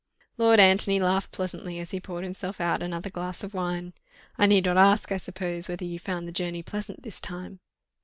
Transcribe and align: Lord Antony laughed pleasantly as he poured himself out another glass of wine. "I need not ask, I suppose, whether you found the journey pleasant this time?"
Lord 0.39 0.59
Antony 0.59 0.99
laughed 0.99 1.31
pleasantly 1.31 1.77
as 1.77 1.91
he 1.91 1.99
poured 1.99 2.23
himself 2.23 2.59
out 2.59 2.81
another 2.81 3.11
glass 3.11 3.43
of 3.43 3.53
wine. 3.53 3.93
"I 4.35 4.47
need 4.47 4.65
not 4.65 4.75
ask, 4.77 5.11
I 5.11 5.17
suppose, 5.17 5.69
whether 5.69 5.85
you 5.85 5.99
found 5.99 6.27
the 6.27 6.31
journey 6.31 6.63
pleasant 6.63 7.03
this 7.03 7.21
time?" 7.21 7.59